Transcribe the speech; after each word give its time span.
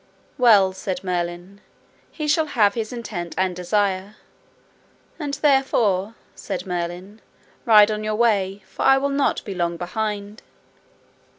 Well, 0.39 0.73
said 0.73 1.03
Merlin, 1.03 1.61
he 2.11 2.27
shall 2.27 2.47
have 2.47 2.73
his 2.73 2.91
intent 2.91 3.35
and 3.37 3.55
desire. 3.55 4.15
And 5.19 5.35
therefore, 5.35 6.15
said 6.33 6.65
Merlin, 6.65 7.21
ride 7.65 7.91
on 7.91 8.03
your 8.03 8.15
way, 8.15 8.63
for 8.65 8.81
I 8.81 8.97
will 8.97 9.09
not 9.09 9.45
be 9.45 9.53
long 9.53 9.77
behind. 9.77 10.41